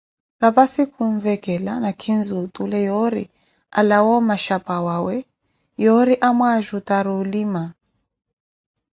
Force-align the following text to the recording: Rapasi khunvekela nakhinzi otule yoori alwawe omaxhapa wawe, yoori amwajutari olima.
Rapasi 0.41 0.81
khunvekela 0.93 1.73
nakhinzi 1.83 2.33
otule 2.43 2.79
yoori 2.89 3.23
alwawe 3.79 4.11
omaxhapa 4.21 4.75
wawe, 4.87 5.15
yoori 5.83 6.15
amwajutari 6.27 7.11
olima. 7.21 7.63